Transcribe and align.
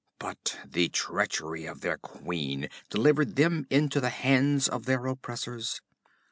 But 0.17 0.57
the 0.65 0.89
treachery 0.89 1.67
of 1.67 1.81
their 1.81 1.99
queen 1.99 2.69
delivered 2.89 3.35
them 3.35 3.67
into 3.69 4.01
the 4.01 4.09
hands 4.09 4.67
of 4.67 4.85
their 4.87 5.05
oppressors. 5.05 5.79